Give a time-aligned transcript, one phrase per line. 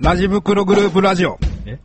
[0.00, 1.38] ラジ袋グループラジオ。
[1.66, 1.78] え？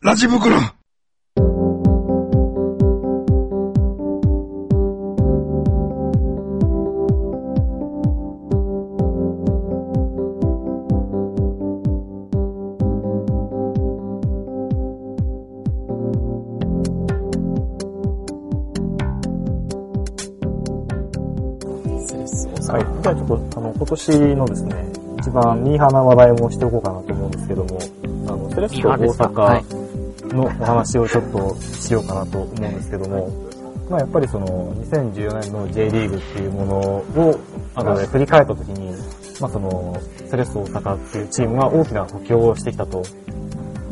[0.00, 0.56] ラジ袋。
[23.86, 27.78] 今年のですね、一番ミーハーな話題もしておこうかなと思うんですけども、
[28.26, 33.30] あの、セレッソ大阪のお話をちょっとしようかなと思うんですけども、
[33.88, 36.78] まあやっぱりその、2014年の J リーグっていうもの
[37.28, 37.40] を、
[37.76, 38.90] あの、振り返ったときに、
[39.40, 39.96] まあその、
[40.28, 43.04] セレッソ大阪っていうチームが大きな補強をしてきたと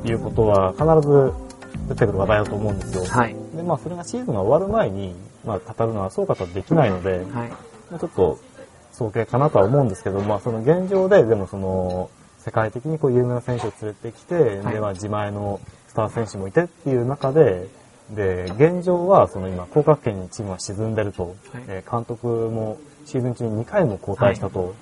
[0.04, 1.32] いうことは、必ず
[1.88, 3.04] 出てくる話題だと思うんですよ。
[3.04, 3.36] はい。
[3.54, 5.14] で、まあそれがシーズンが終わる前に、
[5.44, 7.22] まあ語るのはそうかとはできないので、はい。
[7.28, 8.40] まあちょっと
[8.96, 14.74] 早計かなとは思うんですけど、まあその現状で、でもその、世界的にこう有名な選手を連れてきて、はい。
[14.74, 17.68] で、まあ自前のスター選手もいてっていう中で、
[18.10, 21.34] で、現状はその今、降格圏にチームは沈んでると、はい。
[21.68, 24.74] えー監督もシーズン中に2回も交代したと、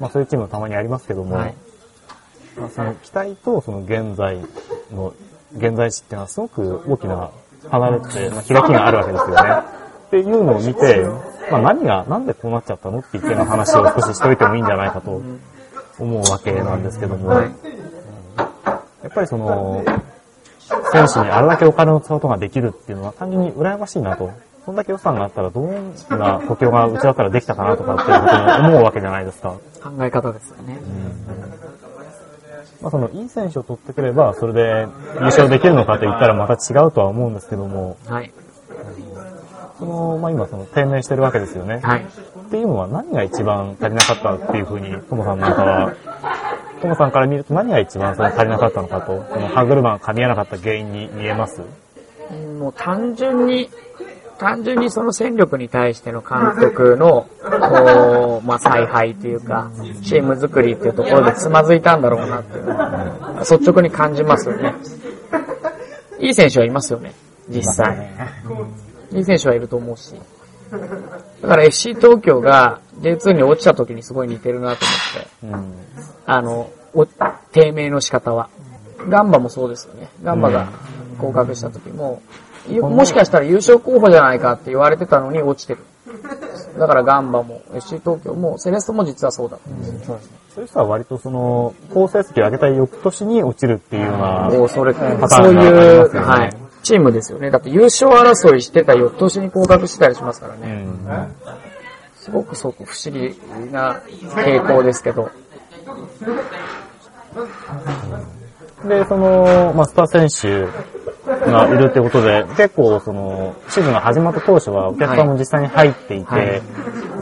[0.00, 1.54] まあそういうチームもたまにありますけども、はい。
[2.56, 4.38] まあ、その期待とその現在
[4.92, 5.14] の、
[5.56, 7.30] 現在地っていうのはすごく大きな
[7.68, 9.78] 離れて、まあ、開きがあるわけですよね。
[10.08, 11.06] っていうのを見て、
[11.50, 15.22] まあ何が、なんでこうなっちゃったのって言っての話を少ししといてもいいんじゃないかと
[15.98, 17.50] 思うわけなんですけども、はい
[19.02, 19.84] やっぱりその、
[20.92, 24.30] 選手にあれだけお金を使うことができるっていうのは単純に羨ましいなと。
[24.64, 29.56] そんだけ予算があったらどんな補強がうちだったらできたかなとかっていうことに思うわけじゃないですか。
[29.82, 30.78] 考え方ですよね。
[32.82, 38.30] まあ、そのいい選手を取ってくれば、それで優勝できるのかと言ったらまた違うとは思うんですけども、はい。
[39.78, 41.80] その、まあ、今その低迷してるわけですよね。
[41.82, 42.00] はい。
[42.00, 45.92] っていうのは何が一番足りなかったっていうふうに、ともさんなんかは、
[46.80, 51.60] ともさんから見ると何が一番その足りなかったのかと、この歯車が噛み合わなかった原因に見えます？
[52.58, 53.70] もう単純に、
[54.38, 59.70] 単純にその戦力に対しての監督の、こう、まあ、采配というか、
[60.04, 64.74] チーム作りっていうところでつまずいたんだろうなっていうのは、率直に感じますよね。
[66.20, 67.14] いい選手はいますよね、
[67.48, 67.96] 実際。
[69.18, 70.14] いい選手はいると思うし。
[71.42, 74.84] だから FC 東京が J2 に落ちた時にすごい似てるなと
[75.42, 75.66] 思って。
[75.66, 75.74] うん。
[76.26, 77.06] あの、お
[77.52, 78.48] 低迷の仕方は。
[79.08, 80.08] ガンバもそうですよね。
[80.22, 80.68] ガンバが
[81.18, 82.22] 合格した時も、
[82.68, 85.80] ゆもしかしたら優勝候補じゃないかって言われてたのに落ちてる。
[86.78, 90.18] だからガンバも FC 東京もセレストも実はそうだったんですよ。
[90.54, 96.67] そういう人は割とその、好成績を上げた翌年に落ちるっていうような、もうそれ、ターンそうがありいう、ますよねはい。
[96.88, 97.50] チームですよね。
[97.50, 100.84] だって優勝争いしてた翌年に合格してたりしますからうね。
[100.84, 101.34] ん。
[102.16, 103.36] すごくすごく不思議
[103.70, 104.00] な
[104.34, 105.30] 傾向ですけど。
[108.86, 116.62] で、その、まあ、スター選手がいるってことで、結構、その、シーズンが始まった当初はお客さんも実際に入っていて、はい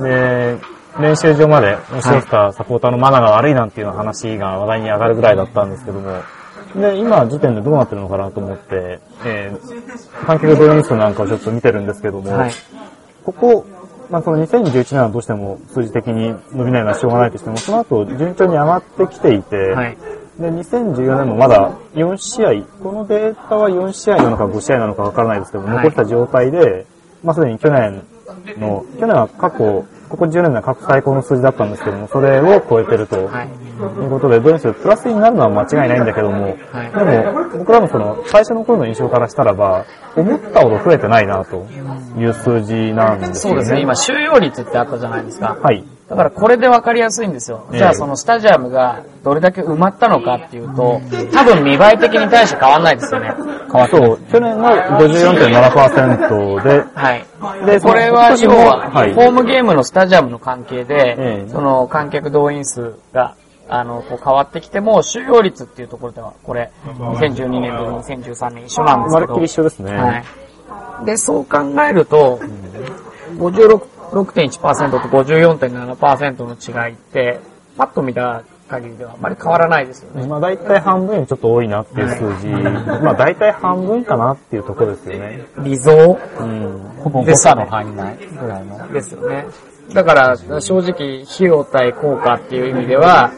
[0.02, 0.58] で、
[1.00, 6.22] 練習場まで押し寄せたサポーターのマナーが悪いなんていう話が話題に上がるぐらいだったんですけども、
[6.76, 12.52] で、今時点でどうなってるのかなと思って、えー、観客動員数なんかをちょっと見てるんですけども、はい。
[13.24, 13.66] ここ、
[14.10, 19.96] まあ、この2011年はどうしても数字的に伸びないのはしょうがないとしても、その後順調に上がってきていて、はい。
[20.38, 26.86] で、2014年もまだ4試合、このデータは4試合なのか5試合なのかわからないですけど、はい残した状態で、
[27.24, 28.02] まあすでに去年
[28.58, 33.48] の、去年は過去、ここ10年では過去最高の数字だったんですけども、それを超えてると、はい。
[33.48, 39.84] いうことで、どうにせよプラスになるのは間違いないんだけども、はいでも、僕らのその、最初の頃の印象からしたらば、
[40.16, 41.66] 思ったほど増えてないな、と
[42.18, 43.34] いう数字なんですよね。
[43.34, 43.80] そうですね。
[43.80, 45.56] 今収容率ってあったじゃないですか。
[45.60, 45.84] はい。
[46.08, 47.66] だからこれで分かりやすいんですよ。
[47.72, 51.00] ええじゃあそのスタジアムがどれだけ埋まったのかっていうと、
[51.32, 53.32] 多分見栄え的に対して変わんないですよね。
[53.72, 57.26] 変わそう、去年が54.7%で、はい。
[57.66, 63.34] でこれは要は、はいホームゲームのスタジアムの関係で、ええその観客動員数が、
[63.68, 69.26] あの、こう変わってきても、収容率っていうところでは、これ、2012年と2013年一緒なんですけど。
[69.26, 69.92] まるっきり一緒ですね。
[69.92, 70.24] はい。
[71.04, 72.38] で、そう考えると、
[74.10, 77.40] 56.1%と54.7%の違いって、
[77.76, 80.26] パッと見た限りではあまり変わらないですよね。
[80.26, 82.48] まあ大体半分よりちょっと多いなっていう数字。
[82.48, 85.46] まあ大体半分かなっていうところですよね。
[85.62, 86.92] 微増うん。
[87.02, 88.92] ほぼ誤差の範囲内ぐらいの。
[88.92, 89.46] ですよね。
[89.92, 93.30] だから、正直、費用対効果っていう意味では、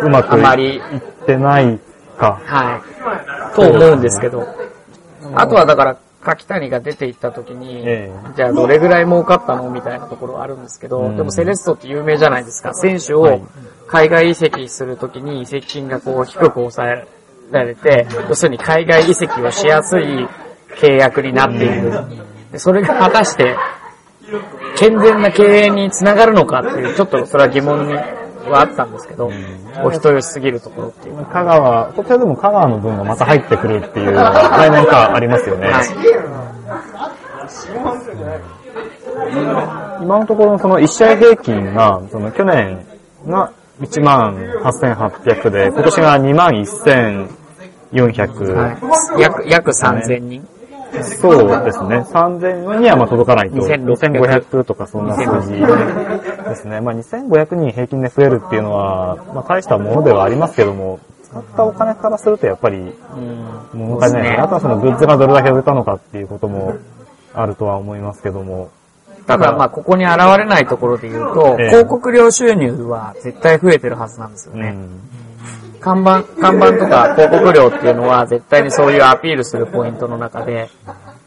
[0.00, 1.78] うまくあまりいってない
[2.18, 2.40] か。
[2.44, 2.80] は
[3.52, 3.54] い。
[3.54, 4.44] と思うんですけど。
[5.34, 11.16] あとはだから、柿谷が出て行った時に、えじゃあどれぐらい儲かったのみたいなところはあるんですけど、うん。
[11.16, 12.72] でもセレッソって有名じゃないですか。
[12.74, 13.42] 選手をはい。
[13.88, 17.06] 海外移籍するときに移籍金がこう低く抑え
[17.50, 20.26] られて、要するに海外移籍をしやすい
[20.80, 21.92] 契約になっている。
[22.52, 23.56] でそれが果たして
[24.76, 27.94] 健全な経営につながるのかっていう、ちょっとそれは疑問に
[28.50, 29.30] はあったんですけど、
[29.84, 31.24] お人よしすぎるところっていう。
[31.26, 35.70] 香川、こちらでも香川の分がまた入ってくるっていう来年かありますよね。
[40.00, 42.84] 今のところその1試合平均が、その去年
[43.26, 46.50] が1万8800で、今年が2万
[47.94, 48.54] 1400。
[48.54, 48.72] は
[49.18, 49.20] い。
[49.20, 50.48] 約、約3000人。
[51.20, 52.00] そうですね。
[52.00, 53.56] 3000にはまあ届かないと。
[53.56, 56.80] 2600 2500とかそんな数字ですね。
[56.80, 62.92] まあ2500人平均で増えるっていうのは、まあ大したものではありますけども、使ったお金からするとやっぱりうん。
[63.72, 64.36] 物足りない。
[64.38, 66.74] あとはそのグッズがどれだけ売れたのかっていうことも
[67.34, 68.70] あるとは思いますけども。
[69.26, 74.70] だからまあここに現れないところで言うと、ええ広告料収入は絶対増えてるはずなんですよね。
[74.70, 75.00] うん。
[75.82, 80.70] 看板、看板とか広告料っていうのは絶対にそういうアピールするポイントの中で、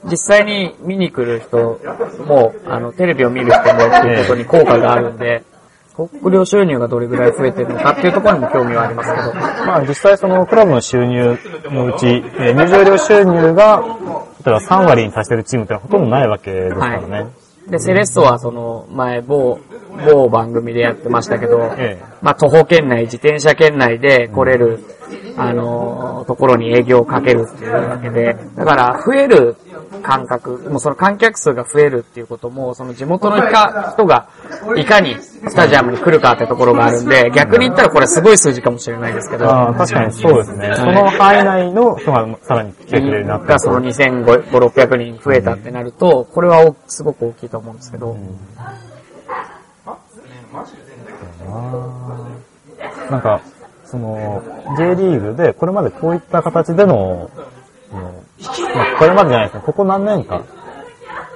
[0.09, 1.79] 実際に見に来る人
[2.25, 5.43] も、あの、テレビを見る人もっていうことに効果があるんで、
[5.95, 13.81] 広告料収入がどれぐらい増えてるのかっていうところにも興味はありますけど、まあ実際そのクラブの収入のうち、えー入場料収入が、
[14.45, 17.27] 例えば3割に達してるチームってのはほとんどないわけですからね。
[17.67, 19.59] で、セレッソはその前某、
[20.05, 22.03] 某番組でやってましたけど、ええ。
[22.21, 24.83] まあ徒歩圏内、自転車圏内で来れる、
[25.37, 29.55] あのーところに営業をかけるっていうわけで、だから増える
[30.03, 34.27] 感覚、もうその観客数が増えるっていうことも、その地元の人が
[34.75, 40.73] いかにスタジアムに来るかってところがあるんで、逆に言ったらこれすごい数字かもしれないですけど、ああ、確かにそうですね。
[40.75, 43.55] その範囲内の人がさらに来てくれるようになった。
[43.55, 48.15] がその2500、600人増えたってなると、これはおすごく大きいと思うんですけど、
[53.09, 53.41] なんか、
[53.85, 54.41] その、
[54.77, 57.29] J リーグでこれまでこういった形での
[58.41, 60.43] まあ、これまでじゃないですね、ここ何年か、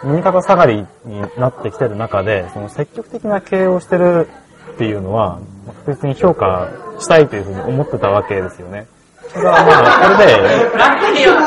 [0.04, 4.28] 右肩下がりになってきてる中で、その積極的な経営をしてる
[4.74, 6.70] っていうのは、まあ確実に評価
[7.00, 8.88] したいというふうに思ってたわけですよね。
[9.34, 10.38] ただまあ、これで、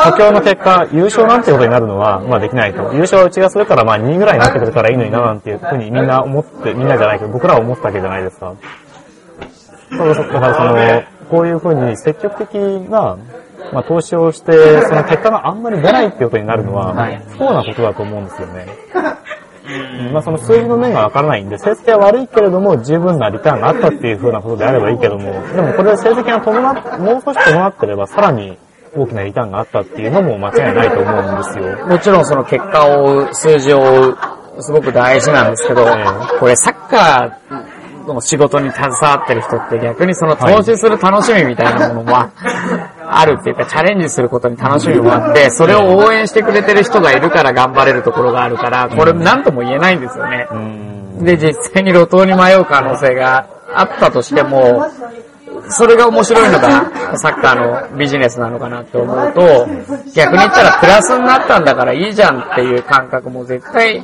[0.04, 2.92] 補強の結果、優勝なんてことになるのは、まあできないと。
[2.94, 8.54] 優勝はうちがするから、まあ2位ぐらいになってくれたらいいのにな、なんていうふうにみんな思って、みんなじゃないけど、僕らは思ったわけじゃないですか。
[9.90, 12.54] そうそう、だからその、こういうふうに積極的
[12.88, 13.16] な、
[13.72, 18.66] まあ投資をして、その結果があんまり出ないっていうことになるのは、はい不幸なことだと思うんですよね。
[19.64, 28.58] うんまあその数字の面がわからないんで、成績は悪いけれども十分なリターンがあったっていう風なことであればいいけども、でもこれで成績が伴っ、もう少し伴ってればさらに
[28.94, 31.86] 大きなリターンがあったっていうのも間違いないと思うんですよ。
[31.86, 34.16] もちろんその結果を追う、数字を追う、
[34.60, 36.04] すごく大事なんですけど、え
[36.38, 42.16] これサッカーの仕事に携わってる人って逆にその投資する楽しみみたいなものも
[43.14, 50.48] あるっていうか、チャレンジすることに楽しみもあって、それを応援してくれてる人がいるから頑張れるところがあるから、これ何とも言えないんですよね。
[50.50, 51.24] うん。
[51.24, 54.86] で、実際に路頭に迷う可能性があったとしても、
[55.68, 59.66] それが面白いのがサッカーのビジネスなのかなって思うと、
[60.14, 64.02] 逆に言ったらプラスになったんだからいいじゃんっていう感覚も絶対、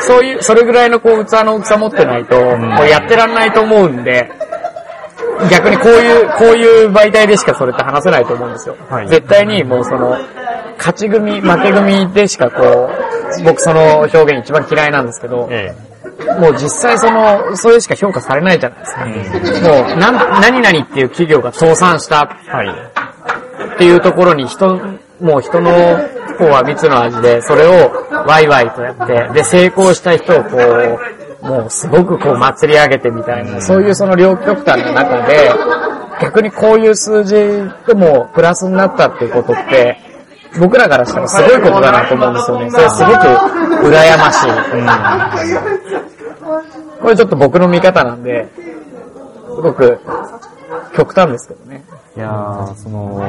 [0.00, 4.30] そういう、それぐらいのこう器の大きさ持ってないと、もうやってらんないと思うんで、
[5.48, 8.76] 逆にこういう、こういう媒体でしかそれって話せないと思うんですよ。
[8.88, 10.16] はい絶対にもうその、
[10.78, 12.90] 勝ち組、負け組でしかこ
[13.40, 15.74] う、僕その表現一番嫌いなんですけど、え
[16.38, 19.68] もう実際その、それしか評価されないじゃないですか。
[19.68, 22.68] もう、なん、何々っていう企業が倒産したえはい。
[23.74, 24.76] っていうところに人、
[25.20, 25.70] もう人の
[26.38, 27.90] 方は蜜の味で、それを
[28.26, 35.50] ワイワイとやって、で、成功した人をこう、もうすごくこう祭り上げてみたいな、そういうその両極端の中で、
[36.20, 37.34] 逆にこういう数字
[37.86, 39.98] でもプラスになったっていうことって、
[40.58, 42.70] 僕らからしたらすごいことだなと思うんですよね。
[42.70, 43.18] それすごく
[43.88, 44.48] 羨ましい。
[47.00, 48.48] これちょっと僕の見方なんで、
[49.46, 50.00] すごく
[50.94, 51.84] 極端ですけどね。
[52.16, 53.22] いやー、その、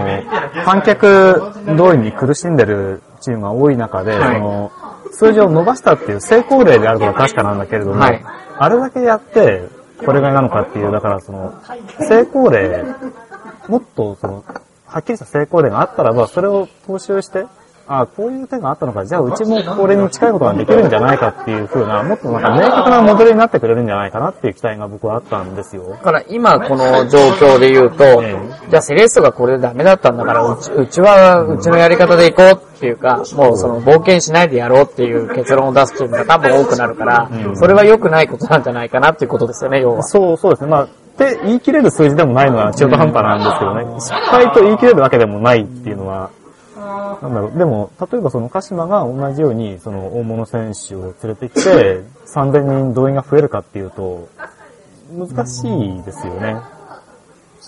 [0.65, 4.72] 観客動員に苦しんでるチームが多い中で、はいその、
[5.12, 8.24] 数字を伸ばしたっていう成功例であることは確かなんだけれども、はい。
[8.58, 9.63] あれだけやって、
[10.06, 11.53] これがなのかっていう、だからその、
[12.00, 12.84] 成功例、
[13.68, 14.44] もっとその、
[14.86, 17.46] はっきりした成功例があったらば、それを踏襲して、
[18.00, 25.89] あこういう手があったのか、じゃあうちもこれに近いことができるんじゃないかっていう風な、もっとなんか明確なモデルになってくれるんじゃないかなっていう期待が僕はあったんですよ。
[25.89, 28.36] だから今この状況で言うと、え
[28.69, 40.03] じゃあセレッソがこれでダメだったんだから、うちうちはうちのやり方でいこうっていうか、もうその冒険しないでやろうっていう結論を出すチームが多分多くなるから、それは良くないことなんじゃないかなっていうことですよね、要は。
[40.03, 40.69] そう、そうですね。
[40.69, 44.00] まあ、って言い切れる数字でもないのは中途半端なんですけどね。
[44.00, 46.31] 失敗と言い切れるわけでもないっていうのは、
[47.21, 47.57] なんだろう。
[47.57, 54.27] でも、例えばその鹿島が同じように、その大物選手を連れてきて、 3000人動員が増えるかっていうと、
[55.13, 56.55] 難しいですよね。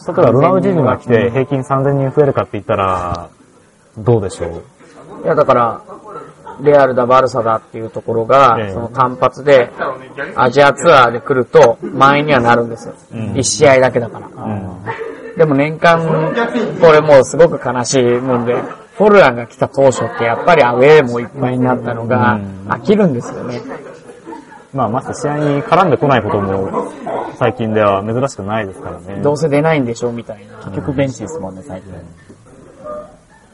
[0.07, 3.29] 例えばロナウジーニョが来て平均3000人増えるかって言ったら、
[3.97, 4.45] どうでしょ
[5.21, 5.23] う？
[5.23, 5.81] いやだから、
[6.61, 9.71] レアルだバルサだっていうところが、ええその単発で
[10.35, 12.95] アジアツアーで来ると満員にはなるんですよ。
[13.13, 14.27] うん一試合だけだから。
[14.43, 15.37] うん。
[15.37, 15.99] でも年間、
[16.79, 18.55] これもうすごく悲しいもんで、
[18.97, 23.61] フォルランが来た当初ってやっぱりアウェーもいっぱいになったのがうん飽きるんですよね。
[24.73, 26.91] まあ、まして試合に絡んでこないことも、
[27.37, 29.21] 最近では珍しくないですからね。
[29.21, 30.57] どうせ出ないんでしょみたいな。
[30.57, 31.93] 結局ベンチですもんね、最近。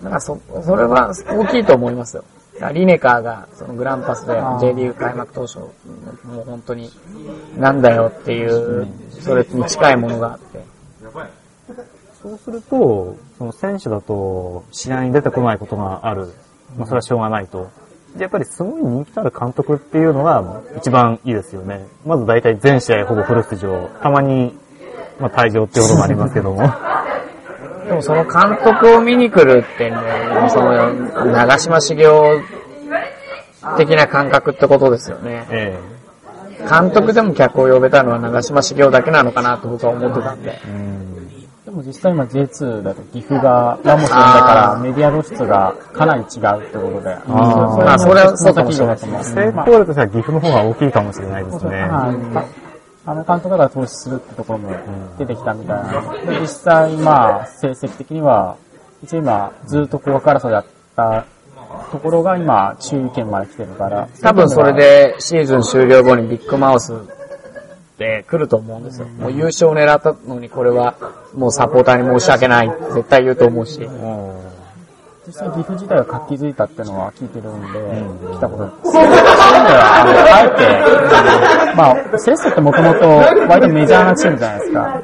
[0.03, 2.23] だからそ、それは大きいと思いますよ。
[2.73, 5.69] リネカーがそのグランパスで J リーグ開幕当初、も
[6.41, 6.89] う本当に
[7.57, 8.87] なんだよっていう、
[9.19, 10.78] それに近いものがあって。
[12.21, 16.33] そうすると、その選手だと試合に出てこないことがある。
[16.77, 17.69] まあそれはしょうがないと。
[18.15, 21.87] で、やっぱりすごい人気のある監督っていうのが一番いいですよね。
[22.05, 23.89] まず大体全試合ほぼフル出場。
[24.01, 24.53] たまに、
[25.19, 26.61] まあ退場っていうこともありますけども。
[27.87, 29.97] でもその監督を見に来るってね、
[30.49, 30.93] その
[31.25, 32.11] 長島茂雄
[33.77, 35.47] 的な感覚ってことですよね。
[35.49, 35.79] え
[36.69, 40.59] 監督でも客を呼べたのは長島茂雄だけなのかなと僕は思ってたんで。
[40.67, 40.71] えう
[41.05, 41.08] ん
[41.69, 47.13] でも実際今 J2 だと岐阜がラモスだからメディア露出がかなり違うってことで。
[47.13, 49.23] ああそれはそうかかももしれないしれないと思う。
[49.23, 51.81] 成功例としては岐阜の方が大きいかもしれないですね。
[51.81, 52.69] はい
[53.05, 54.71] あの監督が投資するってところも
[55.17, 58.57] 出てきたみたいなので、実際まあ成績的には、
[59.01, 61.25] 一応今ずっと高額争いだった
[61.91, 64.09] ところが今注意圏まで来てるから。
[64.21, 66.93] 多分それでシーズン終了後にビッグマウス
[67.97, 69.07] で来ると思うんですよ。
[69.07, 70.95] もう優勝を狙ったのにこれは
[71.35, 73.87] もうサポーターに申し訳ないって絶対言うと思うし。
[75.29, 78.91] 実際岐阜自体が活気づいたってのは聞いてるんで、来たこと。
[78.91, 83.07] そういう意味では、あの、あえて、まあ、セレッソってもともと
[83.47, 85.01] 割とメジャーなチームじゃないですか。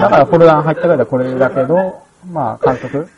[0.00, 3.08] だからフォルダン入ったぐらいでこれだけど、まあ、監督、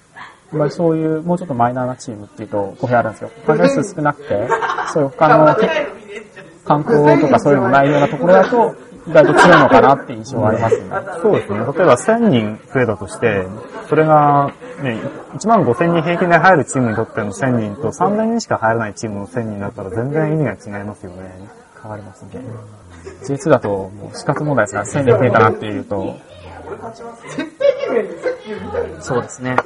[0.52, 3.30] まあ、そういう、もうちょっとマイナーなチームっていうと語弊あるんですよ。
[3.46, 4.48] 関係数少なくて、
[4.92, 5.56] そういう他の
[6.66, 8.74] 観光とかそういうのないようなところだと、
[9.08, 10.84] 意外と強いのかなって印象がありますね。
[11.22, 11.58] そうですね。
[11.58, 13.46] 例えば1000人増えたとして、
[13.88, 15.00] それが、ね、
[15.34, 21.48] 1万5000人平均で入るチームにとっての1000人と3000人しか入らないチームの1000人だったら全然意味が違いますよね。
[21.80, 22.42] 変わりますね。
[23.24, 26.16] J2 だともう死活問題ですから、1000人増えたなっていうと、
[29.00, 29.56] そうですね。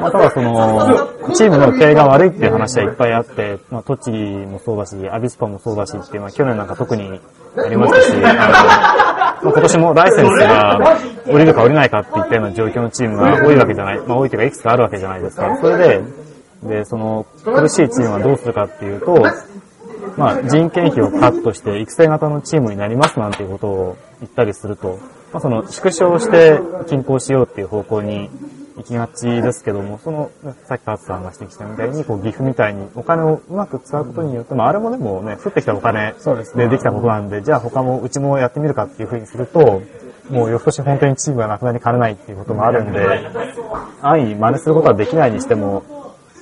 [0.00, 7.20] まあ、ただその、チームの経営が悪いっていう話はいっぱいあって、まあ、栃木もそうだし、アビスパもそうだしっていうのは去年なんか特に
[7.56, 8.34] ありましたし、あの、ま
[9.38, 15.58] あ、今年もライセンスが降りるか降りないかっていったような状況のチームが多いわけじゃない、まあ多いというかいくつかあるわけじゃないですか。
[15.60, 16.02] それで、
[16.62, 19.24] で、その苦しいチームはどうするかっていうと、
[20.16, 24.98] まあ人件費をカットして育成型のチームになりますなんていうことを言ったりすると、
[25.32, 28.30] まあその縮小して均衡しようっていう方向に
[28.76, 30.30] 行きがちですけども、その、
[30.64, 36.14] さっきカツさんが指摘したみたいに、こう、岐阜みたいにお金をうまく使うことによって、まあ、あれもでもね、降ってきたお金
[36.54, 39.82] でできたことなんで、じゃあ他も、うちもやってみるかっていうふうにすると、
[40.30, 43.30] もう翌年本当にチームがなくなりかねないっていうこともあるんで、
[44.02, 45.84] 安易に真似することはできないにしても、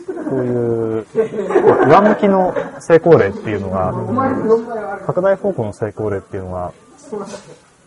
[0.07, 1.07] そういう、
[1.87, 3.93] 上向きの成功例っていうのが、
[5.07, 6.73] 拡大方向の成功例っていうのが、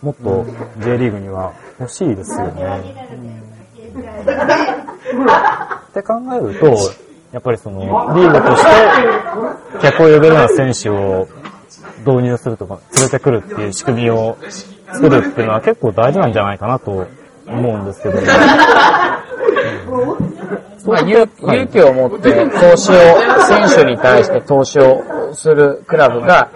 [0.01, 0.46] もっと
[0.80, 3.57] J リーグには欲しいですよね。
[3.88, 3.91] っ
[5.94, 6.65] て考えると、
[7.32, 8.70] やっぱりその、リーグとして、
[9.82, 11.27] 客を呼べるような選手を
[12.06, 14.38] 導入するとか、連れてくるっていう仕組みを
[14.94, 17.08] 作るっていうのは結構大事なんじゃないかなと
[17.48, 18.22] 思うんですけど、
[20.86, 22.96] まあ、勇勇気を持って投資を、
[23.48, 26.50] 選手に対して投資をするクラブが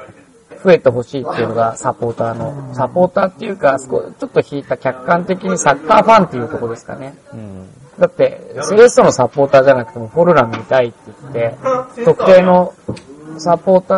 [0.63, 7.15] 増えてほしいっていうのがサポーターの、サポーターっていうか、ちょっと引いた客観的にサッカーファンっていうところですかね。
[7.33, 7.67] うん
[7.99, 11.57] だって、セレッソのサポーターじゃなくてもフォルラン見たいって言って、
[12.03, 12.73] 特定の
[13.37, 13.93] サポータ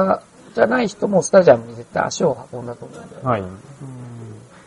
[0.51, 3.43] ーじゃない人もスタジアムに絶対足を運んだと思うんで、はい。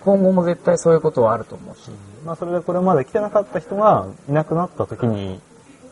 [0.01, 1.91] 今後も絶対そういうことはあると思うし。
[2.25, 5.41] まあそれでこれまで来てなかった人がいなくなった時に、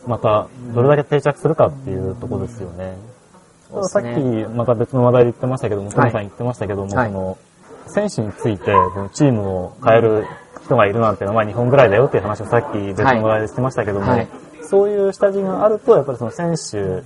[0.07, 2.93] また、どれだけ定着するかっていうところですよね。
[2.93, 3.14] さっ
[3.69, 7.37] そうですねき、また別の話題で言ってましたけども、トはいムさん言ってましたけども、はいその、
[7.87, 8.65] 選手について、
[9.13, 10.25] チームを変える
[10.63, 14.27] 人がいるなんていうのは、まあ日本ぐらいだよっていう話をさっき別の話題でしてましたけども、はい
[14.67, 17.03] そういう下地があると、やっぱりその選手、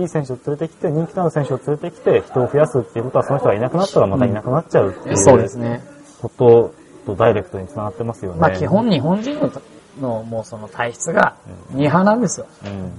[0.00, 5.82] いい選手を連れてきて、人気のある選手を連れてきて、人を増やすっていうことは、その人がいなくなったらまたいなくなっちゃうっていうそうですね。
[6.20, 6.72] こと
[7.06, 8.40] とダイレクトに繋がってますよね。
[8.40, 9.52] まあ基本日本人の
[10.00, 11.36] のもうその体質が
[11.70, 12.46] ミーハーなんですよ。
[12.64, 12.92] うん。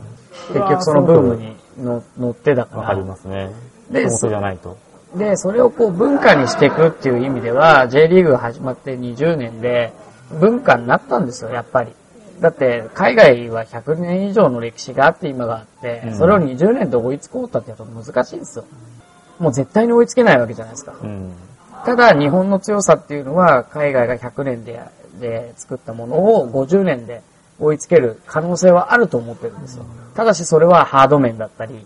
[0.53, 3.05] 結局そのブームにの乗ってだかわかりら。
[3.05, 3.51] ますね。
[3.91, 4.77] で元々じゃないと。
[5.15, 9.93] で、それをこう文化にしていくっていう意味では、J リーグが始まって20年で
[10.39, 11.93] 文化になったんですよ、やっぱり。
[12.41, 18.65] だって、海外は100年以上の歴史があって今があって、うんそれを20年で追いつこうったってやると難しいんですよ。
[19.39, 20.93] もう絶対に追いつけないわけじゃないですか。
[21.01, 21.31] うん。
[21.85, 24.81] ただ、日本の強さっていうのは、海外が100年で
[25.19, 27.21] で作ったものを50年で
[27.59, 29.85] 追いつける可能性はあると思ってるんですよ。
[30.15, 31.85] ただし、それはハード面だったり、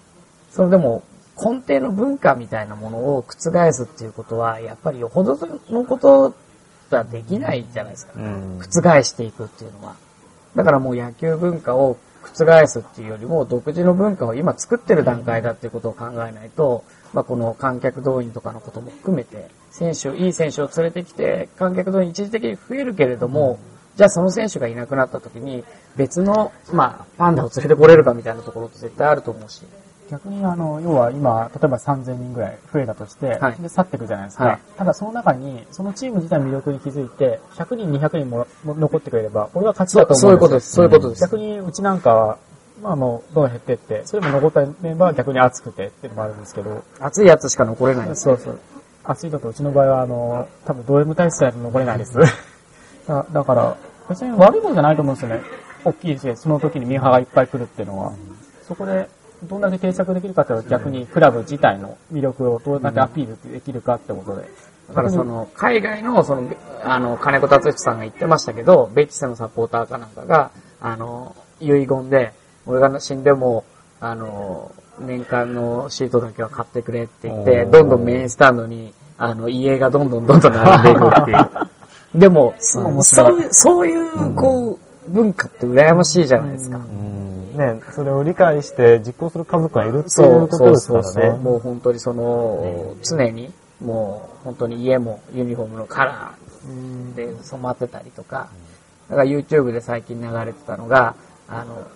[0.51, 1.03] それでも
[1.41, 5.37] 根底の文化みたいなものを覆すっていうことは、やっぱりよほど
[5.69, 6.33] のこと
[6.89, 8.13] はできないじゃないですか。
[8.15, 8.59] うん。
[8.59, 9.95] 覆していくっていうのは。
[10.55, 23.57] だからもう野球文化を覆すっていうよりも、独自の文化を今作ってる段階だっていうことを考えないと、まあ、この観客動員とかのことも含めて、選手、いい選手を連れてきて、観客動員一時的に増えるけれども、
[23.95, 25.63] じゃあその選手がいなくなった時に、
[25.95, 29.63] 別の、まあ、パンダを連れてこれるかみたいなところって絶対あると思うし。
[30.11, 34.43] 逆にあの、要は今、例えば3000人ぐらい増えたとして、はいで、去っていくじゃないですか。
[34.45, 40.37] はいただその中に、そのチーム自体の魅力に気づいて、100人、200人もも残ってくれれば、これが勝ちだと思そういう。
[40.37, 40.73] ことです。
[40.73, 41.21] そういうことです。
[41.21, 42.37] 逆にうちなんかは、
[42.81, 48.23] まあもう、どんどん減ってって、それも残ったメンバーは逆に熱くてっていうのもあるんですけど、熱いやつしか残れないんです。
[48.23, 48.59] そうそう。
[49.03, 52.17] 熱いだとうちの場合は、あの、多分ド M 体質さえ残れないです。
[53.11, 53.77] だだから、
[54.09, 55.41] 別に悪いことじゃないと思うんですよね。
[55.83, 58.13] 大きいし、その時にミーハーがいっぱい来るっていうのは。
[58.67, 59.09] そこで、
[59.43, 64.47] どんだけ定着できるかっていうのは逆にクラブ自体の魅力をどれだけアピールできるかってことで。
[64.89, 66.49] だからその、海外の、その、
[66.83, 72.33] あの、金子達之さんが言ってましたけど、ベティスのサポーターかなんかが、あの、遺言で、
[72.65, 73.63] 俺が死んでも、
[73.99, 81.49] あの、年間のシートだけは買ってくれって言って、どんどんメインスタンドに、あの、家がどんどんどんどん並んでいくっていう。
[82.15, 86.77] でも、そ面白いそういう、そういう、こう、文化って羨ましいじゃないですか。
[86.77, 87.57] うん。
[87.57, 91.23] ね、それを理解して実行する家族がいるっていそううことそうですからそうそう。
[91.23, 91.29] ね。
[91.37, 98.49] もう本当にその、常に、もう本当に家もユニフォームのカラーで染まってたりとか、
[99.09, 101.15] だから YouTube で最近流れてたのが、
[101.47, 101.87] あの、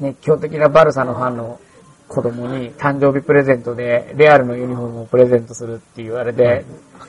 [0.00, 1.60] 熱狂的なバルサのファンの
[2.08, 6.64] 子供に誕生日プレゼントでレアルのユニフォームをプレゼントするっていうあれで、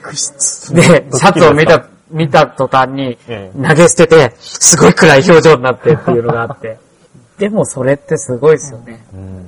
[0.05, 6.77] で、シャツを見た、見た途端にええ投げ捨てて、すごい暗い表情になってっていうのがあって。
[7.37, 9.05] でもそれってすごいですよね。
[9.13, 9.45] うん。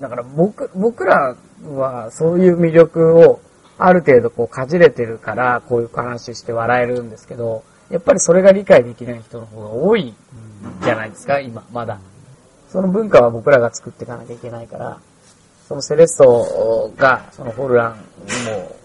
[0.00, 1.36] だから僕、僕ら
[1.74, 3.40] はそういう魅力を
[3.78, 10.14] ある程度こうかじれてるから、こういう話して笑えるんですけど、やっぱりそれが理解できない人の方が多い
[10.82, 11.98] じゃないですか、今、まだ。
[12.70, 14.98] その文化は僕らが作っていかなきゃいけないから、
[15.68, 17.96] そのセレッソが、そのフォルラン
[18.46, 18.76] にも、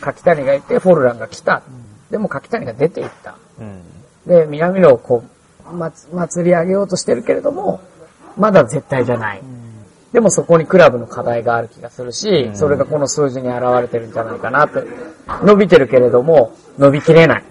[0.00, 1.62] 柿谷がいて、フォルランが来た。
[2.12, 3.36] でも柿谷が出ていった。
[3.58, 3.82] うん。
[4.26, 5.24] で、南野をこ
[5.68, 7.80] う、まつ、祭り上げようとしてるけれども、
[8.36, 9.42] まだ絶対じゃない。
[10.12, 14.84] でもそこにクラブの課題がある気がするし、それがこの数字に現れてるんじゃないかなって。
[15.42, 17.44] 伸びてるけれども、伸びきれない。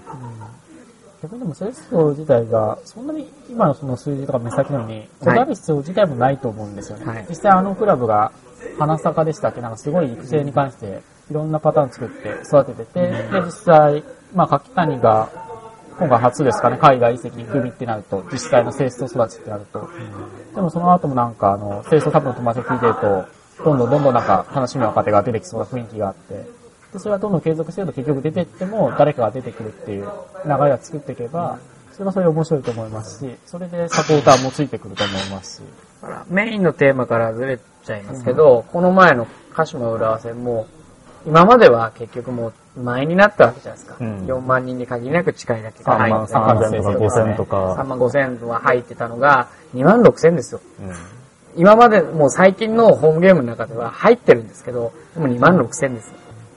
[1.24, 7.06] 逆にでもセレッソ自体が、そんなに今のその数字とか目先のに、こだわる必要自体もないと思うんですよね。
[7.06, 8.32] はい実際あのクラブが、
[8.78, 15.30] 花坂でしたっけなんかすごい育成に関して、いろんなパターン作って育ててて、で、実際、まあ、柿谷が、
[16.00, 19.90] 今回初ですかね、海外移籍組ってなると、実際のセレッソ育ちってなると。
[20.56, 23.26] でもその後もなんか、あの、セレッソ多分の友達を聞いてると、
[23.64, 26.46] どんどんどんどんなんか楽しみ若手が出てきそうな雰囲気があって、
[26.94, 30.10] で、それはどんどん継続してると結局出てっても誰かが出てくるっていう
[30.46, 31.60] 流れが作っていけば、
[31.92, 35.64] それはそれ面白いと思いますし、それでサポーターもついてくると思いますし。
[36.30, 40.68] メインのテーマからずれちゃいますけど、この前の鹿島浦和戦も、
[41.28, 43.98] 今までは結局もう前になったわけじゃないですか。
[44.00, 47.84] うん4万人に限りなく近いだけが3万入って3000とか5000と3か。
[47.84, 50.62] 万5千は入ってたのが2万6千ですよ。
[50.82, 50.94] うん。
[51.58, 56.14] 今までもう最近のホームゲームの中では入ってるんですけど、でも2万6千ですよ。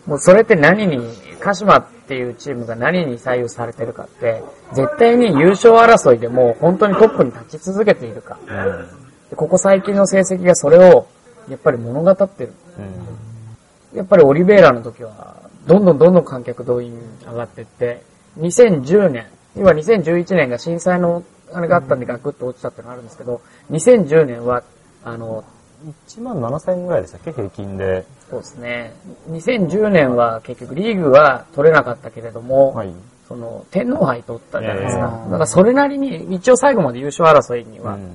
[0.07, 1.01] もうそれって何に、
[1.41, 8.39] 鹿島っていうチームが何に左右されてるかって、絶対に優勝争いでも本当にトップに立ち続けているか。
[8.47, 8.89] うん。
[9.31, 11.07] でここ最近の成績がそれを、
[11.49, 12.53] やっぱり物語ってる。
[12.79, 13.99] うん。
[13.99, 18.03] やっぱりオリベイラの時は、どんどんどんどん観客動員上がっていって、
[18.39, 21.23] 2010年、要は2011年が震災の
[21.53, 24.63] 金があったんでガクッと落ちたってのがあるんですけど、2010年は、
[25.05, 25.45] あの、
[26.09, 27.33] 1万7000円ぐらいでしたっけ？
[27.33, 28.05] 平均で。
[28.31, 28.95] そうですね。
[29.31, 32.93] 2010年は結局リーグは取れなかったけれども、はい。
[33.29, 35.21] その天皇杯取ったじゃないですか。
[35.25, 38.11] ええだからそれなりに一応最後まで優勝争いにはうん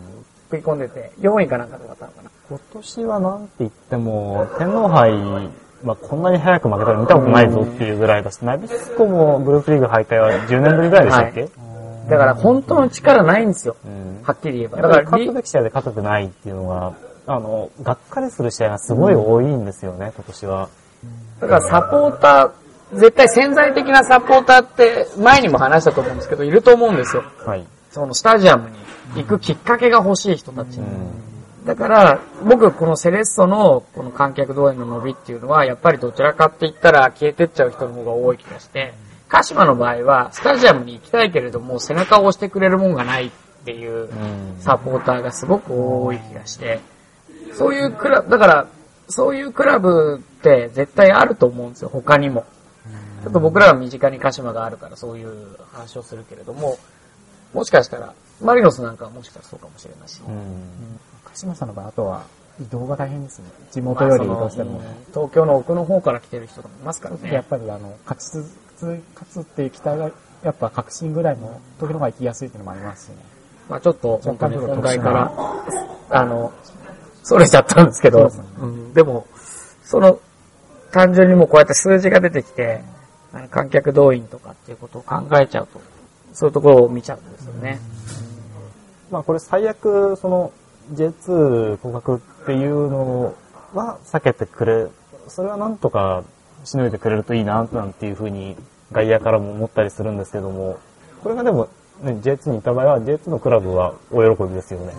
[0.51, 2.31] 食い込んでて、4位かなんかで終わったのかな。
[2.49, 5.11] 今年はなんて言っても、天皇杯、
[5.83, 11.49] まあ、こんなに早く負けたら見たことないぞっていうぐらいだし、ナビスコもグループリーグ敗退は10年ぶりぐらいでしたっけ、
[12.09, 13.75] だから本当の力ないんですよ。
[13.85, 14.81] うんはっきり言えば。
[14.81, 16.93] だから勝つべき試合で勝ててないっていうのが、
[17.25, 20.69] あの、がっかりする試合がすごい多いんですよね、今年は。
[21.39, 27.23] だからサポーター、絶対潜在的なサポーターって前にも話したと思うんですけど、いると思うんですよ。
[27.45, 27.65] はい。
[27.91, 28.69] そのスタジアム
[29.15, 30.77] に行くきっかけが欲しい人たち。
[30.77, 30.83] うん。
[31.65, 38.93] だから、僕、このセレッソのこの観客動員の伸びっていうのは、やっぱりどちらかって言ったら消えてっちゃう人の方が多い気がして、
[39.27, 43.31] 鹿島の場合は、スタジアムに行きたいけれども、背中を押してくれるもんがないっ
[43.65, 44.57] ていううん。
[44.59, 46.79] サポーターがすごく多い気がして、
[47.53, 48.67] そういうクラブ、だから、
[49.07, 52.45] そういうクラブって絶対あると思うんですよ、他にも。
[53.23, 56.77] ちょっと僕らは身近に鹿島があるからそういう話をするけれども、
[57.53, 60.21] もしかしたら、マリノスなんかはもしかしたらそうかもしれないし。
[60.25, 60.99] うん。
[61.31, 62.23] 鹿島さんの場合、あとは
[62.61, 63.45] 移動が大変ですね。
[63.71, 64.79] 地元より移動しても。
[64.79, 67.33] まあ東京の奥の方から来てる人とかもいますからね。
[67.33, 68.43] やっぱりあの、勝ちつ
[68.77, 70.11] つ、勝つっていう期待が、
[70.43, 73.15] やっぱ確信ぐらいの時の方が行きやすいっていうのもありますしね。
[73.69, 75.31] まあちょっと本当に本題から、
[76.09, 76.51] あの、
[77.23, 79.27] それちゃったんですけど、ですねうん、でも、
[79.83, 80.19] その、
[80.91, 82.81] 単純にもうこうやって数字が出てきて、
[83.31, 85.79] あの観客動員とかっていうことを考えちゃうと、
[86.33, 87.79] そういうところを見ちゃうんですよね。
[89.11, 90.51] まあこれ最悪、その
[90.93, 93.35] J2 降格っていうの
[93.73, 94.87] は避けてくれ、
[95.27, 96.23] それはなんとか
[96.63, 98.55] しのいでくれるといいな、なんていうふうに
[98.91, 100.77] 外野からも思ったりするんですけども、
[101.23, 101.67] これがでも、
[102.01, 104.93] ね、J2 にいた場合は J2 のクラブはお喜びですよね。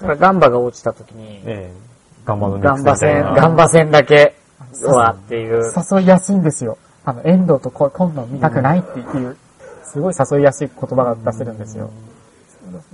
[0.00, 1.86] だからガンバが落ちた時に、ええ
[2.26, 4.34] ガンバのガンバ戦、ガガンバ戦だけ
[4.82, 6.76] はっていう、誘いやすいんですよ。
[7.04, 9.36] あの、遠藤とこ今度見たくないっていう、
[9.84, 11.90] すごい誘いやすい言葉が出せるんですよ。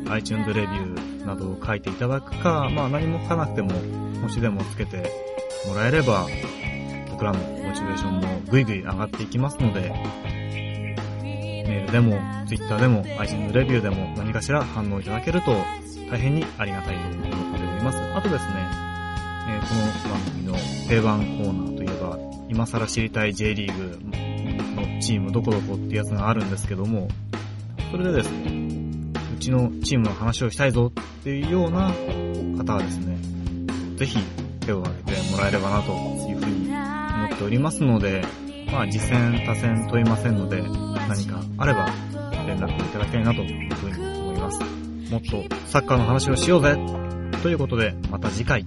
[0.10, 0.97] iTunes レビュー
[1.28, 3.70] などを書いていただくか、まあ何も書かなくても、
[4.24, 5.12] 星でもつけて
[5.68, 6.26] もらえれば、
[7.12, 9.94] 僕らのモチベーションもぐいぐい上がっていきますので、
[11.22, 15.52] メールでも、Twitter でも、iTunes レビューでも何かしら反応いただけると
[16.10, 17.98] 大変にありがたいと思っております。
[18.16, 18.54] あとですね、
[19.50, 20.54] えーこの番組の
[20.88, 22.18] 定番コーナーといえば、
[22.50, 24.00] 今更知りたい J リーグ
[24.82, 27.10] のチームどこどこってやつがあるんですけども、
[27.92, 28.67] それでですね、
[29.38, 31.92] うちのチームの話をしたいぞっていうような
[32.58, 33.18] 方はですね、
[33.96, 34.18] ぜひ
[34.62, 38.26] 手を挙げてもらえればなというふうに思っておりますので、
[38.72, 41.88] まあ、次戦、他戦問いませんので、何かあれば
[42.48, 44.60] 連絡をいただきたいなというふうに思います。
[45.12, 46.76] もっとサッカーの話をしようぜ
[47.44, 48.66] ということで、また次回。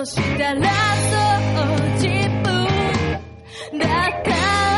[0.00, 0.62] としたら
[0.96, 4.69] そう自分だから